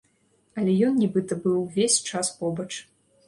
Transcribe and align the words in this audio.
Але 0.59 0.71
ён 0.87 0.97
нібыта 1.01 1.37
быў 1.45 1.53
увесь 1.65 1.99
час 2.09 2.33
побач. 2.39 2.69